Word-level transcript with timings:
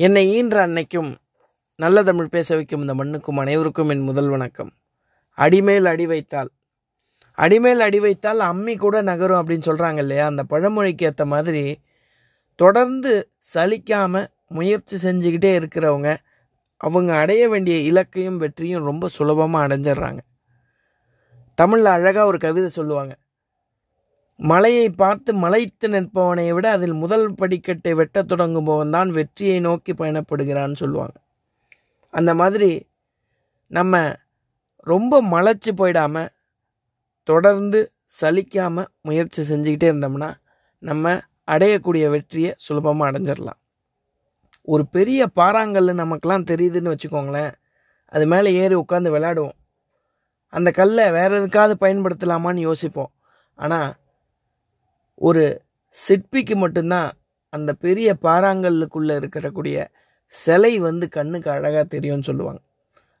என்னை 0.00 0.28
ஈன்ற 0.28 0.66
அன்னைக்கும் 0.66 1.14
நல்ல 1.76 2.02
தமிழ் 2.02 2.28
பேச 2.28 2.54
வைக்கும் 2.54 2.80
இந்த 2.80 2.94
மண்ணுக்கும் 2.94 3.36
அனைவருக்கும் 3.36 3.88
என் 3.88 4.00
முதல் 4.00 4.28
வணக்கம். 4.28 4.72
அடிமேல் 5.34 5.84
அடி 5.84 6.06
வைத்தால். 6.06 6.50
அடிமேல் 7.34 7.80
அடி 7.80 8.00
வைத்தால் 8.00 8.40
அம்மி 8.40 8.76
கூட 8.76 9.02
நகரும் 9.02 9.46
அப்படின்னு 9.46 9.66
சொல்கிறாங்க 9.66 9.96
இல்லையா? 9.96 10.26
அந்த 10.26 10.44
பழமொழிக்கு 10.44 11.06
ஏற்ற 11.06 11.24
மாதிரி 11.24 11.80
தொடர்ந்து 12.54 13.30
சலிக்காமல் 13.54 14.26
முயற்சி 14.48 15.10
செஞ்சுக்கிட்டே 15.10 15.52
இருக்கிறவங்க 15.60 16.16
அவங்க 16.76 17.16
அடைய 17.16 17.48
வேண்டிய 17.48 17.92
இலக்கையும் 17.92 18.36
வெற்றியும் 18.36 18.84
ரொம்ப 18.84 19.08
சுலபமாக 19.08 19.66
அடைஞ்சிடுறாங்க. 19.66 20.18
தமிழில் 21.54 21.86
அழகாக 21.86 22.26
ஒரு 22.26 22.38
கவிதை 22.38 22.68
சொல்லுவாங்க. 22.68 23.16
மலையை 24.40 24.86
பார்த்து 24.90 25.30
மலைத்து 25.34 25.86
நிற்பவனை 25.88 26.52
விட 26.52 26.66
அதில் 26.70 26.96
முதல் 27.02 27.26
படிக்கட்டை 27.40 27.92
வெட்டத் 28.00 28.30
தொடங்குபவன் 28.32 28.94
தான் 28.96 29.10
வெற்றியை 29.10 29.60
நோக்கி 29.60 29.92
பயணப்படுகிறான்னு 29.92 30.76
சொல்லுவாங்க. 30.82 31.16
அந்த 32.14 32.34
மாதிரி 32.34 32.70
நம்ம 33.66 34.02
ரொம்ப 34.86 35.22
மலைச்சு 35.34 35.70
போயிடாம 35.80 36.26
தொடர்ந்து 37.28 37.80
சலிக்காமல் 38.20 38.90
முயற்சி 39.02 39.42
செஞ்சுக்கிட்டே 39.42 39.88
இருந்தோம்னா 39.92 40.30
நம்ம 40.82 41.14
அடையக்கூடிய 41.54 42.04
வெற்றியை 42.10 42.52
சுலபமாக 42.56 43.10
அடைஞ்சிடலாம் 43.10 43.60
ஒரு 44.62 44.84
பெரிய 44.86 45.20
பாறாங்கல் 45.40 46.00
நமக்கெல்லாம் 46.00 46.48
தெரியுதுன்னு 46.50 46.92
வச்சுக்கோங்களேன். 46.94 47.52
அது 48.06 48.24
மேலே 48.26 48.50
ஏறி 48.62 48.74
உட்காந்து 48.74 49.10
விளையாடுவோம் 49.14 49.56
அந்த 50.52 50.70
கல்லை 50.70 51.04
வேறு 51.10 51.38
எதுக்காவது 51.40 51.74
பயன்படுத்தலாமான்னு 51.84 52.66
யோசிப்போம். 52.68 53.10
ஆனால் 53.58 53.90
ஒரு 55.20 55.44
சிற்பிக்கு 55.88 56.56
மட்டும்தான் 56.56 57.10
அந்த 57.52 57.70
பெரிய 57.72 58.08
பாறாங்கல்லுக்குள்ளே 58.22 59.14
இருக்கக்கூடிய 59.20 59.86
சிலை 60.34 60.78
வந்து 60.78 61.08
கண்ணுக்கு 61.08 61.50
அழகாக 61.50 61.84
தெரியும்னு 61.84 62.22
சொல்லுவாங்க. 62.22 62.60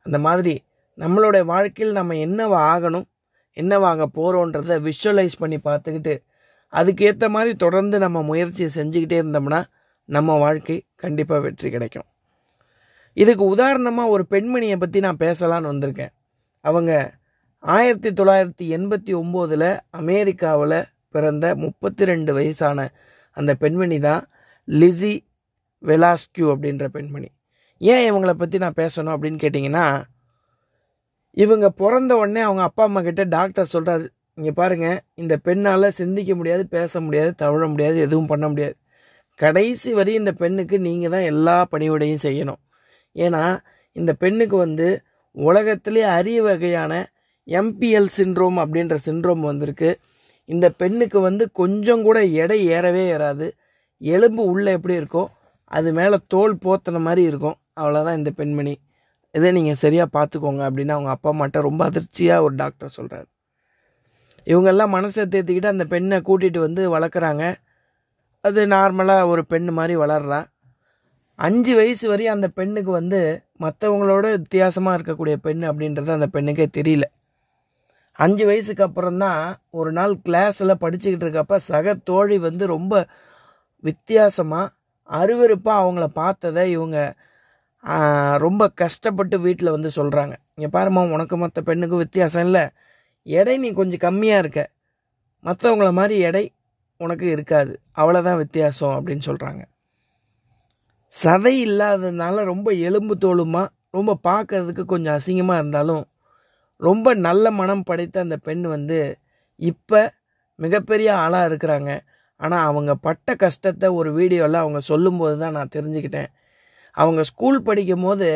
அந்த 0.06 0.18
மாதிரி 0.18 0.54
நம்மளுடைய 0.98 1.44
வாழ்க்கையில் 1.44 1.94
நம்ம 1.94 2.14
என்னவா 2.14 2.60
ஆகணும் 2.74 3.06
என்னவாக 3.56 4.06
போகிறோன்றத 4.14 4.76
விஷுவலைஸ் 4.88 5.36
பண்ணி 5.38 5.58
பார்த்துக்கிட்டு 5.64 6.14
அதுக்கேற்ற 6.72 7.28
மாதிரி 7.28 7.54
தொடர்ந்து 7.54 7.98
நம்ம 7.98 8.22
முயற்சியை 8.22 8.70
செஞ்சுக்கிட்டே 8.74 9.18
இருந்தோம்னா 9.22 9.60
நம்ம 10.08 10.36
வாழ்க்கை 10.38 10.76
கண்டிப்பாக 10.96 11.40
வெற்றி 11.40 11.68
கிடைக்கும். 11.70 12.08
இதுக்கு 13.12 13.44
உதாரணமாக 13.44 14.08
ஒரு 14.08 14.24
பெண்மணியை 14.30 14.76
பற்றி 14.76 15.00
நான் 15.00 15.20
பேசலான்னு 15.20 15.70
வந்திருக்கேன். 15.72 16.12
அவங்க 16.64 16.92
ஆயிரத்தி 17.58 18.10
தொள்ளாயிரத்தி 18.10 18.66
எண்பத்தி 18.76 19.12
ஒம்போதில் 19.20 19.70
அமெரிக்காவில் 19.90 20.78
பிறந்த 21.14 21.46
முப்பத்தி 21.64 22.04
ரெண்டு 22.10 22.30
வயசான 22.38 22.88
அந்த 23.36 23.52
பெண்மணி 23.62 23.98
தான் 24.08 24.22
லிசி 24.68 25.12
வெலாஸ்கியூ 25.82 26.46
அப்படின்ற 26.54 26.86
பெண்மணி. 26.96 27.28
ஏன் 27.80 28.04
இவங்கள 28.10 28.32
பற்றி 28.42 28.56
நான் 28.64 28.78
பேசணும் 28.82 29.14
அப்படின்னு 29.14 29.42
கேட்டிங்கன்னா 29.44 29.86
இவங்க 31.42 31.66
பிறந்த 31.80 32.12
உடனே 32.20 32.40
அவங்க 32.46 32.62
அப்பா 32.68 32.82
அம்மா 32.88 33.00
கிட்ட 33.08 33.24
டாக்டர் 33.36 33.72
சொல்கிறாரு 33.74 34.06
இங்கே 34.38 34.52
பாருங்கள் 34.60 34.98
இந்த 35.22 35.34
பெண்ணால் 35.46 35.96
சிந்திக்க 36.00 36.32
முடியாது 36.34 36.62
பேச 36.76 37.00
முடியாது 37.00 37.30
தவழ 37.42 37.62
முடியாது 37.72 37.96
எதுவும் 38.06 38.30
பண்ண 38.32 38.46
முடியாது. 38.48 38.76
கடைசி 39.40 39.90
வரை 39.98 40.12
இந்த 40.14 40.32
பெண்ணுக்கு 40.32 40.76
நீங்கள் 40.86 41.12
தான் 41.14 41.26
எல்லா 41.32 41.56
பணிவிடையும் 41.72 42.24
செய்யணும். 42.26 42.60
ஏன்னா 43.16 43.42
இந்த 43.96 44.12
பெண்ணுக்கு 44.22 44.56
வந்து 44.56 44.88
உலகத்திலே 45.36 46.02
அரிய 46.16 46.38
வகையான 46.42 46.92
எம்பிஎல் 47.48 48.10
சின்ரோம் 48.16 48.58
அப்படின்ற 48.62 48.96
சின்ரோம் 49.08 49.42
வந்திருக்கு. 49.50 49.90
இந்த 50.48 50.66
பெண்ணுக்கு 50.80 51.18
வந்து 51.20 51.44
கொஞ்சம் 51.60 52.02
கூட 52.06 52.18
எடை 52.42 52.58
ஏறவே 52.76 53.04
ஏறாது. 53.14 53.46
எலும்பு 54.02 54.42
உள்ளே 54.52 54.70
எப்படி 54.76 54.94
இருக்கோ 55.00 55.24
அது 55.70 55.88
மேலே 55.98 56.16
தோல் 56.32 56.54
போத்தின 56.64 57.00
மாதிரி 57.06 57.22
இருக்கும். 57.30 57.56
அவ்வளோதான் 57.80 58.18
இந்த 58.20 58.30
பெண்மணி. 58.40 58.74
இதை 59.34 59.48
நீங்கள் 59.56 59.80
சரியாக 59.82 60.14
பார்த்துக்கோங்க 60.16 60.62
அப்படின்னு 60.68 60.94
அவங்க 60.96 61.10
அப்பா 61.14 61.30
அம்மாட்ட 61.32 61.60
ரொம்ப 61.68 61.82
அதிர்ச்சியாக 61.88 62.44
ஒரு 62.46 62.54
டாக்டர் 62.62 62.96
சொல்கிறாரு 62.96 63.28
இவங்கெல்லாம் 64.52 64.94
மனசை 64.96 65.24
தேர்த்திக்கிட்டு 65.32 65.72
அந்த 65.72 65.84
பெண்ணை 65.92 66.18
கூட்டிகிட்டு 66.28 66.60
வந்து 66.66 66.82
வளர்க்குறாங்க. 66.94 67.44
அது 68.44 68.60
நார்மலாக 68.66 69.30
ஒரு 69.32 69.42
பெண் 69.52 69.68
மாதிரி 69.78 69.94
வளர்றா. 70.02 70.40
அஞ்சு 71.38 71.72
வயசு 71.78 72.04
வரையும் 72.08 72.36
அந்த 72.36 72.48
பெண்ணுக்கு 72.58 72.90
வந்து 72.90 73.20
மற்றவங்களோட 73.64 74.26
வித்தியாசமாக 74.36 74.96
இருக்கக்கூடிய 74.98 75.36
பெண் 75.46 75.62
அப்படின்றது 75.70 76.10
அந்த 76.16 76.28
பெண்ணுக்கே 76.34 76.66
தெரியல. 76.78 77.06
அஞ்சு 78.18 78.44
வயசுக்கு 78.46 78.84
அப்புறம் 78.86 79.18
தான் 79.18 79.42
ஒரு 79.70 79.90
நாள் 79.92 80.14
கிளாஸில் 80.26 80.80
படிச்சுக்கிட்டு 80.82 81.24
இருக்கப்ப 81.26 81.58
சக 81.68 81.94
தோழி 82.10 82.36
வந்து 82.38 82.64
ரொம்ப 82.66 82.94
வித்தியாசமாக 83.84 84.72
அருவருப்பாக 85.08 85.82
அவங்கள 85.82 86.06
பார்த்ததை 86.20 86.64
இவங்க 86.70 86.98
ரொம்ப 88.36 88.62
கஷ்டப்பட்டு 88.82 89.36
வீட்டில் 89.38 89.74
வந்து 89.76 89.90
சொல்கிறாங்க 89.96 90.34
இங்கே 90.56 90.70
பாருமா 90.76 91.02
உனக்கு 91.14 91.36
மற்ற 91.36 91.58
பெண்ணுக்கும் 91.62 92.02
வித்தியாசம் 92.04 92.44
இல்லை. 92.44 92.64
எடை 93.26 93.54
நீ 93.58 93.68
கொஞ்சம் 93.72 94.04
கம்மியாக 94.06 94.42
இருக்க. 94.42 94.60
மற்றவங்கள 95.44 95.90
மாதிரி 95.92 96.16
எடை 96.28 96.44
உனக்கு 97.00 97.26
இருக்காது. 97.34 97.72
அவ்வளோதான் 97.96 98.40
வித்தியாசம் 98.44 98.94
அப்படின்னு 98.98 99.24
சொல்கிறாங்க 99.30 99.62
சதை 101.12 101.54
இல்லாததுனால 101.66 102.42
ரொம்ப 102.44 102.68
எலும்பு 102.88 103.14
தோலுமா 103.24 103.62
ரொம்ப 103.90 104.12
பார்க்கறதுக்கு 104.28 104.84
கொஞ்சம் 104.84 105.16
அசிங்கமாக 105.18 105.60
இருந்தாலும் 105.60 106.02
ரொம்ப 106.86 107.14
நல்ல 107.26 107.50
மனம் 107.60 107.86
படைத்த 107.88 108.16
அந்த 108.20 108.36
பெண் 108.46 108.64
வந்து 108.74 108.98
இப்போ 109.60 110.00
மிகப்பெரிய 110.58 111.08
ஆளாக 111.24 111.48
இருக்கிறாங்க. 111.50 111.90
ஆனால் 112.40 112.66
அவங்க 112.70 112.92
பட்ட 113.06 113.34
கஷ்டத்தை 113.34 113.88
ஒரு 114.00 114.10
வீடியோவில் 114.12 114.62
அவங்க 114.62 114.80
சொல்லும்போது 114.90 115.36
தான் 115.38 115.56
நான் 115.58 115.74
தெரிஞ்சுக்கிட்டேன். 115.76 116.30
அவங்க 116.96 117.20
ஸ்கூல் 117.30 117.58
படிக்கும் 117.62 118.06
போது 118.08 118.28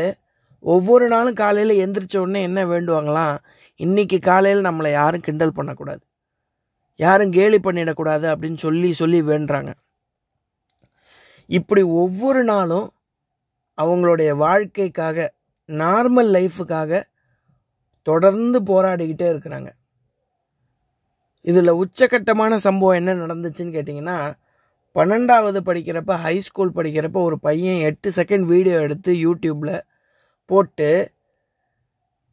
ஒவ்வொரு 0.65 1.07
நாளும் 1.09 1.39
காலையில் 1.43 1.81
எந்திரிச்ச 1.85 2.17
உடனே 2.25 2.41
என்ன 2.43 2.61
வேண்டுவாங்களாம்? 2.65 3.37
இன்றைக்கி 3.81 4.19
காலையில் 4.31 4.67
நம்மளை 4.69 4.91
யாரும் 4.91 5.25
கிண்டல் 5.27 5.57
பண்ணக்கூடாது. 5.59 6.03
யாரும் 7.01 7.33
கேலி 7.33 7.59
பண்ணிடக்கூடாது 7.59 8.27
அப்படின்னு 8.33 8.59
சொல்லி 8.67 8.91
சொல்லி 8.93 9.21
வேண்டுறாங்க. 9.23 9.71
இப்படி 11.51 11.83
ஒவ்வொரு 12.03 12.43
நாளும் 12.45 12.89
அவங்களுடைய 13.79 14.31
வாழ்க்கைக்காக 14.45 15.27
நார்மல் 15.69 16.31
லைஃபுக்காக 16.37 17.01
தொடர்ந்து 18.03 18.59
போராடிக்கிட்டே 18.71 19.27
இருக்கிறாங்க. 19.33 19.71
இதில் 21.41 21.79
உச்சக்கட்டமான 21.83 22.55
சம்பவம் 22.67 22.99
என்ன 23.01 23.15
நடந்துச்சுன்னு 23.23 23.77
கேட்டிங்கன்னா 23.77 24.19
பன்னெண்டாவது 24.97 25.61
படிக்கிறப்ப 25.69 26.15
ஹை 26.25 26.35
ஸ்கூல் 26.41 26.77
படிக்கிறப்ப 26.77 27.19
ஒரு 27.29 27.37
பையன் 27.39 27.81
எட்டு 27.89 28.09
செகண்ட் 28.17 28.45
வீடியோ 28.53 28.77
எடுத்து 28.87 29.13
யூடியூப்பில் 29.13 29.81
போட்டு 30.51 31.13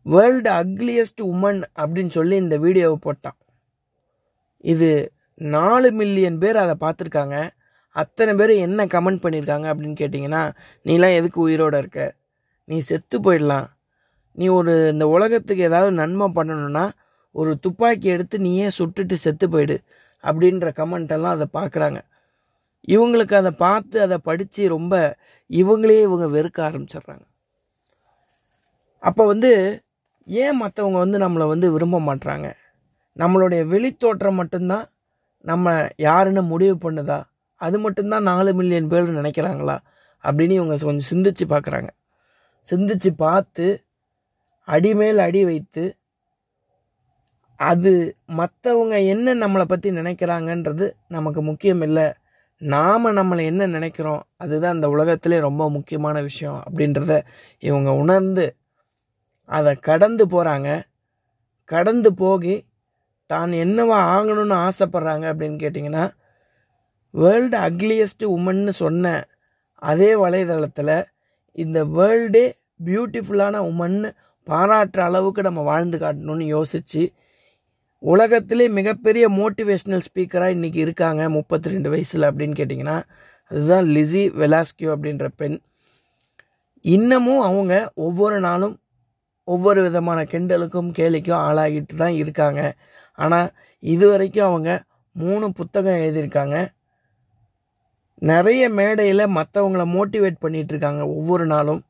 வேர்ல்டு 0.06 0.50
அக்லியஸ்ட் 0.50 1.22
உமன் 1.32 1.62
அப்படின்னு 1.80 2.14
சொல்லி 2.18 2.36
இந்த 2.36 2.58
வீடியோவை 2.58 2.98
போட்டான். 3.06 3.38
இது 4.74 4.90
நாலு 5.36 5.90
மில்லியன் 5.92 6.38
பேர் 6.38 6.58
அதை 6.64 6.76
பார்த்துருக்காங்க. 6.86 7.38
அத்தனை 7.96 8.34
பேர் 8.36 8.54
என்ன 8.66 8.86
கமெண்ட் 8.86 9.24
பண்ணியிருக்காங்க 9.24 9.68
அப்படின்னு 9.72 10.00
கேட்டிங்கன்னா 10.02 10.44
நீலாம் 10.86 11.18
எதுக்கு 11.20 11.40
உயிரோடு 11.42 11.78
இருக்க? 11.78 12.02
நீ 12.66 12.80
செத்து 12.80 13.18
போயிடலாம். 13.20 13.68
நீ 14.40 14.48
ஒரு 14.60 14.74
இந்த 14.92 15.06
உலகத்துக்கு 15.08 15.64
ஏதாவது 15.64 15.92
நன்மை 15.92 16.28
பண்ணணும்னா 16.36 16.84
ஒரு 17.36 17.52
துப்பாக்கி 17.60 18.08
எடுத்து 18.08 18.36
நீயே 18.40 18.68
சுட்டுட்டு 18.78 19.16
செத்து 19.24 19.46
போயிடு 19.50 19.76
அப்படின்ற 20.24 20.68
கமெண்ட் 20.80 21.12
எல்லாம் 21.16 21.36
அதை 21.38 21.48
பார்க்குறாங்க. 21.58 22.00
இவங்களுக்கு 22.88 23.34
அதை 23.34 23.52
பார்த்து 23.58 23.98
அதை 24.02 24.18
படித்து 24.24 24.62
ரொம்ப 24.68 24.94
இவங்களே 25.50 25.98
இவங்க 26.02 26.26
வெறுக்க 26.36 26.60
ஆரம்பிச்சிடுறாங்க. 26.68 27.24
அப்போ 29.04 29.24
வந்து 29.26 29.52
ஏன் 30.28 30.60
மற்றவங்க 30.62 30.98
வந்து 30.98 31.18
நம்மளை 31.18 31.46
வந்து 31.48 31.68
விரும்ப 31.72 32.00
மாட்டுறாங்க 32.00 32.48
நம்மளுடைய 33.18 33.62
வெளித்தோற்றம் 33.74 34.40
மட்டும்தான் 34.42 34.86
நம்ம 35.46 35.74
யாருன்னு 36.08 36.42
முடிவு 36.44 36.76
பண்ணுதா? 36.86 37.20
அது 37.62 37.78
மட்டும்தான் 37.80 38.28
நாலு 38.32 38.54
மில்லியன் 38.54 38.88
பேர் 38.88 39.18
நினைக்கிறாங்களா? 39.20 39.78
அப்படின்னு 40.24 40.56
இவங்க 40.60 40.76
கொஞ்சம் 40.86 41.10
சிந்திச்சு 41.12 41.46
பார்க்குறாங்க. 41.54 41.90
சிந்திச்சு 42.68 43.10
பார்த்து 43.18 43.66
அடிமேல் 44.70 45.20
அடி 45.20 45.42
வைத்து 45.46 45.84
அது 47.60 47.94
மற்றவங்க 48.36 48.98
என்ன 49.06 49.34
நம்மளை 49.36 49.66
பற்றி 49.66 49.90
நினைக்கிறாங்கன்றது 49.92 50.86
நமக்கு 51.08 51.42
முக்கியம் 51.42 51.82
இல்லை 51.82 52.08
நாம் 52.62 53.16
நம்மளை 53.16 53.44
என்ன 53.46 53.64
நினைக்கிறோம் 53.68 54.22
அதுதான் 54.38 54.76
இந்த 54.76 54.88
உலகத்திலே 54.90 55.38
ரொம்ப 55.40 55.64
முக்கியமான 55.70 56.18
விஷயம் 56.22 56.60
அப்படின்றத 56.66 57.14
இவங்க 57.64 57.90
உணர்ந்து 57.96 58.46
அதை 59.50 59.74
கடந்து 59.80 60.24
போகிறாங்க 60.28 60.70
கடந்து 61.70 62.10
போகி 62.18 62.56
தான் 63.30 63.52
என்னவா 63.58 63.98
ஆகணும்னு 64.10 64.56
ஆசைப்பட்றாங்க 64.60 65.26
அப்படின்னு 65.32 65.58
கேட்டிங்கன்னா 65.60 66.06
வேர்ல்டு 67.14 67.58
அக்லியஸ்ட் 67.60 68.26
உமன்னு 68.30 68.74
சொன்ன 68.76 69.14
அதே 69.82 70.12
வலைதளத்தில் 70.16 70.96
இந்த 71.58 71.80
வேர்ல்டே 71.94 72.46
பியூட்டிஃபுல்லான 72.86 73.62
உமன்னு 73.66 74.10
பாராட்டுற 74.48 75.00
அளவுக்கு 75.00 75.42
நம்ம 75.42 75.62
வாழ்ந்து 75.62 75.98
காட்டணும்னு 75.98 76.46
யோசித்து 76.46 77.14
உலகத்திலே 78.04 78.68
மிகப்பெரிய 78.68 79.30
மோட்டிவேஷ்னல் 79.30 80.06
ஸ்பீக்கராக 80.08 80.56
இன்றைக்கி 80.56 80.76
இருக்காங்க 80.76 81.30
முப்பத்தி 81.30 81.70
ரெண்டு 81.70 81.90
வயசில் 81.90 82.22
அப்படின்னு 82.22 82.56
கேட்டிங்கன்னா 82.60 82.98
அதுதான் 83.52 83.86
லிசி 83.86 84.30
வெலாஸ்கியோ 84.30 84.90
அப்படின்ற 84.96 85.28
பெண். 85.36 85.58
இன்னமும் 86.82 87.42
அவங்க 87.42 87.92
ஒவ்வொரு 87.96 88.40
நாளும் 88.40 88.76
ஒவ்வொரு 89.44 89.82
விதமான 89.82 90.20
கிண்டலுக்கும் 90.24 90.90
கேலிக்கும் 90.98 91.44
ஆளாகிட்டு 91.48 91.96
தான் 91.96 92.14
இருக்காங்க. 92.14 92.62
ஆனால் 93.14 93.50
இது 93.80 94.06
வரைக்கும் 94.10 94.46
அவங்க 94.46 94.84
மூணு 95.12 95.46
புத்தகம் 95.54 96.02
எழுதியிருக்காங்க. 96.04 96.58
நிறைய 98.22 98.70
மேடையில் 98.70 99.34
மற்றவங்கள 99.38 99.84
மோட்டிவேட் 99.96 100.42
பண்ணிகிட்ருக்காங்க 100.42 100.66
இருக்காங்க 100.70 101.08
ஒவ்வொரு 101.08 101.46
நாளும். 101.46 101.82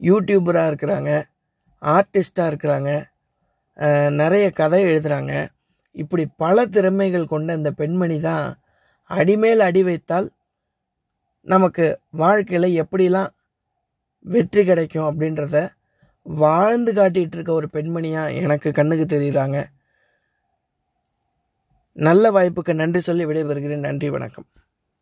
யூடியூபராக 0.00 0.70
இருக்கிறாங்க 0.70 1.12
ஆர்டிஸ்டாக 1.82 2.50
இருக்கிறாங்க 2.52 2.90
நிறைய 4.10 4.50
கதை 4.50 4.80
எழுதுகிறாங்க 4.84 5.32
இப்படி 5.96 6.24
பல 6.36 6.66
திறமைகள் 6.66 7.26
கொண்ட 7.26 7.54
இந்த 7.54 7.70
பெண்மணி 7.70 8.20
தான் 8.20 8.46
அடிமேல் 9.10 9.60
அடி 9.60 9.82
வைத்தால் 9.82 10.28
நமக்கு 11.46 11.84
வாழ்க்கையில் 12.10 12.76
எப்படிலாம் 12.82 13.30
வெற்றி 14.24 14.64
கிடைக்கும் 14.64 15.08
அப்படின்றத 15.10 15.58
வாழ்ந்து 16.26 16.92
காட்டிகிட்டு 16.92 17.36
இருக்க 17.36 17.52
ஒரு 17.52 17.68
பெண்மணியாக 17.72 18.34
எனக்கு 18.44 18.70
கண்ணுக்கு 18.70 19.06
தெரியுறாங்க. 19.16 19.58
நல்ல 21.92 22.30
வாய்ப்புக்கு 22.30 22.72
நன்றி 22.74 23.00
சொல்லி 23.00 23.24
விடைபெறுகிறேன். 23.26 23.86
நன்றி 23.88 24.10
வணக்கம். 24.10 24.48